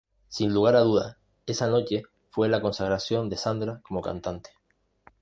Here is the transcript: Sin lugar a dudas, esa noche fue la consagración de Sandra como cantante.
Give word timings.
Sin 0.29 0.51
lugar 0.51 0.75
a 0.75 0.79
dudas, 0.79 1.17
esa 1.45 1.67
noche 1.67 2.01
fue 2.31 2.49
la 2.49 2.59
consagración 2.59 3.29
de 3.29 3.37
Sandra 3.37 3.81
como 3.83 4.01
cantante. 4.01 4.49